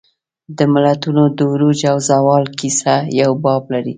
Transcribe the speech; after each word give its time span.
د 0.57 0.59
ملتونو 0.73 1.23
د 1.37 1.39
عروج 1.51 1.79
او 1.91 1.97
زوال 2.09 2.43
کیسه 2.59 2.95
یو 3.21 3.31
باب 3.43 3.63
لري. 3.73 3.89